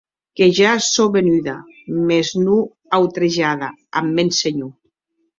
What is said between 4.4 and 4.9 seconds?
senhor.